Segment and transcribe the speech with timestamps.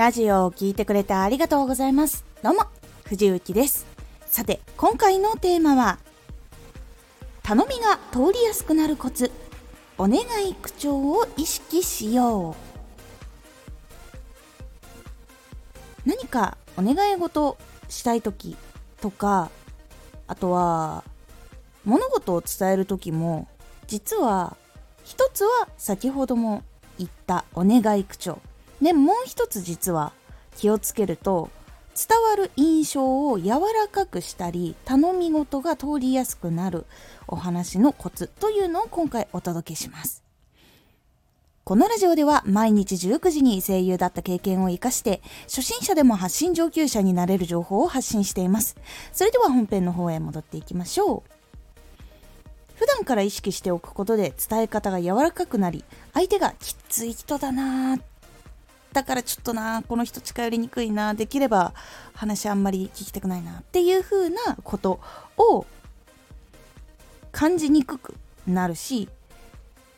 [0.00, 2.24] ラジオを聴いてくれてありがとうございます。
[2.42, 2.64] どうも、
[3.04, 3.84] 藤幸です。
[4.24, 5.98] さて、今回のテーマは、
[7.42, 9.30] 頼みが通りやすくなるコツ、
[9.98, 12.56] お願い口調を意識しよ
[16.06, 16.08] う。
[16.08, 17.58] 何かお願い事
[17.90, 18.56] したい時
[19.02, 19.50] とか、
[20.26, 21.04] あとは、
[21.84, 23.48] 物事を伝える時も、
[23.86, 24.56] 実は、
[25.04, 26.62] 一つは先ほども
[26.96, 28.38] 言ったお願い口調。
[28.80, 30.12] で、もう一つ実は
[30.56, 31.50] 気をつけると、
[31.94, 36.86] 伝わる印象を柔らかくしたり、頼み事が通りやすくなる
[37.28, 40.22] お話のコツというのを今回お届けします。
[41.64, 48.76] このラジオでは毎日19時に声優だった経験を活かして、初心者でも発信上級者になれる情報を発信しています。
[49.12, 51.40] それでは本編の方へ戻っていきましょう。
[52.74, 55.84] 普段から意識しておくことで伝え方が柔らかくなり、
[56.14, 58.09] 相手がきつい人だなぁ
[58.92, 61.74] だからちょっとなこの人近寄りにくいなできれば
[62.12, 65.00] 話あんまり聞きたくないなっていう風なこと
[65.36, 65.66] を
[67.30, 68.14] 感じにくく
[68.46, 69.08] なるし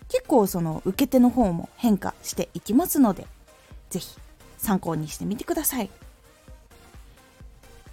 [0.09, 3.27] 結構その受け手の方も変化していきますので
[3.89, 4.19] 是非
[4.59, 5.91] 参考にしてみてください。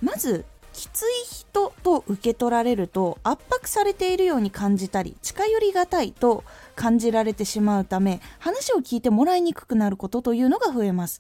[0.02, 0.46] まず
[0.80, 6.46] きつい人と受け取られると圧迫されているように感じたり近寄りがたいと
[6.78, 11.20] 感じられてしまうため話を聞いてもらいにくくなることというのが増えます。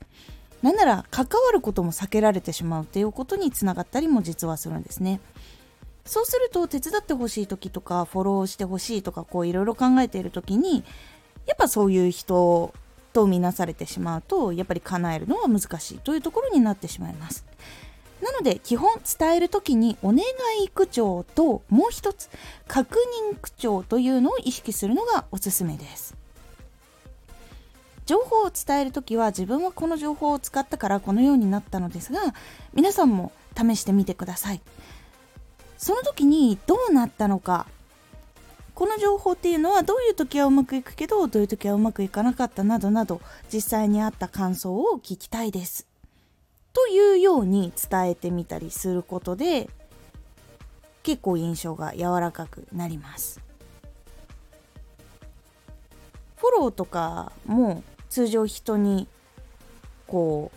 [0.61, 5.19] なんなら関わることも避けられてしまうということにつながったりも実はするんですね。
[6.05, 10.85] そうすると手伝ってほしい時とかフォローしてほしいとかこういろいろ考えている時に
[11.47, 12.73] やっぱそういう人
[13.11, 17.45] と見なされてしまうとやっぱり叶えるのは難しいというところになってしまいます。
[18.21, 20.19] なので基本伝える時にお願
[20.63, 22.29] い口調ともう一つ
[22.67, 22.97] 確
[23.31, 26.15] 認口調というのを意識するのがおすすめです。
[28.05, 32.33] 情報を伝える時は自分はこの情報を使ったからこのようになったのですが
[32.73, 34.61] 皆さんも試してみてください。
[35.77, 37.67] その時にどうなったのか
[38.79, 45.88] この情報っていうのはどういう時はうまくいくけどどういう時はうまくいかなかったなどなど実際にあった感想を聞きたいです。
[46.73, 49.69] というように伝えてみたりすることで
[51.03, 53.41] 結構印象が柔らかくなります。
[56.37, 59.07] フォローとかも通常人に
[60.07, 60.51] こ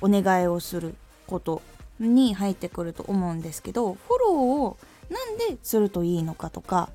[0.00, 0.94] うお願いをする
[1.26, 1.62] こと
[1.98, 4.34] に入ってくると思うんですけどフォロー
[4.64, 4.76] を
[5.08, 6.90] なんでするといいのかとか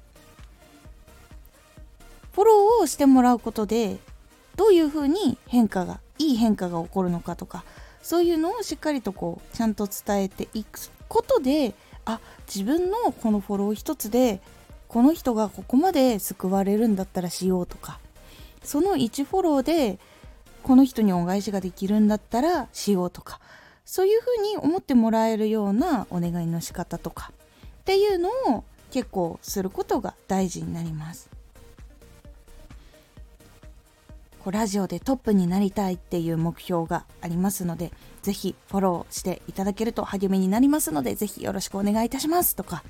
[2.33, 3.97] フォローをしてもらうことで
[4.57, 7.63] どういうふうに変化がいい変化が起こるのかとか
[8.01, 11.73] そういうのをしっかりとこうちゃんと伝えていくことで
[12.05, 14.41] あ自分のこのフォロー一つで
[14.87, 17.99] この人がここまで救われるんだったらしようとか
[18.63, 19.99] その1フォローで
[20.63, 23.39] この人に恩返しができるんだったらしようとか
[23.85, 27.31] そういうふうに思ってもらえるようなお願いの仕方とか
[27.81, 31.29] っていうのを結構することが大事になります。
[34.43, 37.91] こうラジオでトップになりたいっていう目標がありますので、
[38.23, 42.83] ぜひフォローしていただけると励みになりますので、ぜひよろしくお願いいたしますとか、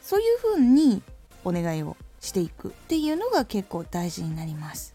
[0.00, 1.02] そういうふうに
[1.44, 4.94] お願いをしていくっていうのが結構大事になります。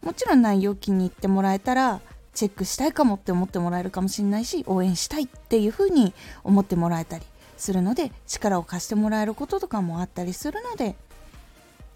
[0.00, 2.00] もちろん内容気に入ってもらえたら、
[2.32, 7.24] チェックしたいかもって思ってもらえるかもしれないし、応援したいっていうふうに思ってもらえたり
[7.56, 10.94] するので、力を貸してもらえることとかもあったりするので、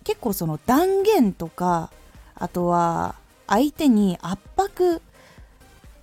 [0.04, 1.91] 結構その断言とか
[2.34, 3.16] あとは
[3.47, 5.03] 相手に圧迫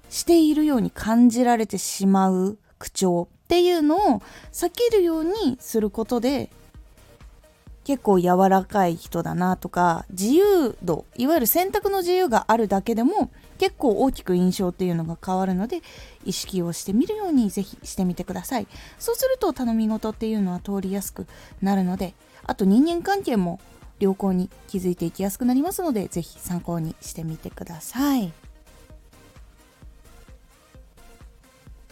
[0.10, 6.50] しているように感じられてしまう口調っていうのを避けるようにすることで
[7.84, 15.82] 結構柔らかい人だなとか自由度いわゆる選択の自由があるだけでも結構大きく印象っていうのが変わるので
[16.24, 18.68] 意識をしてみるようにぜひしてみてください。
[19.00, 21.28] そうすると頼み事っていうのは通りやすく
[21.62, 22.14] なるので
[22.44, 23.60] あと人間関係も
[24.02, 28.34] 良好に気づいていきやすくなりますので、是非参考にしてみてください。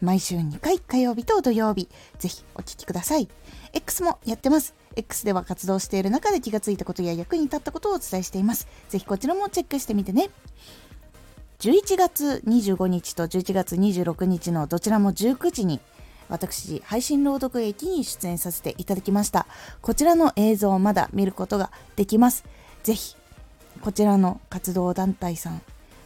[0.00, 1.88] 毎週2回火曜日と土曜日
[2.18, 3.28] ぜひお聴きください。
[3.72, 4.74] X もやってます。
[4.96, 8.68] X では活動している中で気がついたことや役に立ったことをお伝えしています。
[8.88, 10.30] ぜひこちらもチェックしてみてね。
[11.60, 15.80] 11月25日と11月26日のどちらも19時に
[16.28, 19.46] 私配信朗読劇に出演させていただきました
[19.80, 22.44] こちらの映像をまだ見ることができます
[22.84, 23.16] ぜひ
[23.80, 25.62] こちらの活動団体さん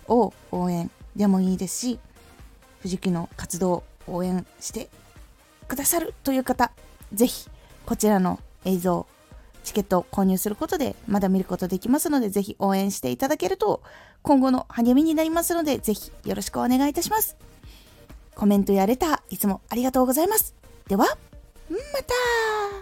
[0.08, 1.98] を応援でもいいですし
[2.82, 4.88] 藤木の活動を応援して
[5.68, 6.72] くださるという方
[7.12, 7.48] ぜひ
[7.86, 9.06] こちらの映像
[9.64, 13.80] チケットを購入することでまだ見ることできますのでぜひ応援していただけると
[14.22, 17.36] 今後の励みになりますのでぜひよろしくお願いいたします。
[18.34, 20.54] コメントやレターいつもありがとうございます。
[20.88, 21.04] では
[21.68, 22.81] また!